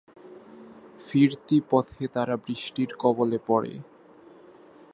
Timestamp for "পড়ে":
3.47-3.73